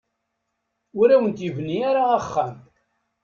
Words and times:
Ur 0.99 1.07
awent-yebni 1.15 1.77
ara 1.89 2.03
axxam. 2.19 2.55